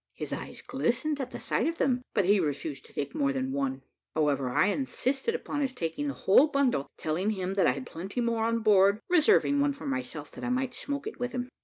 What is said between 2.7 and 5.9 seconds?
to take more than one however, I insisted upon his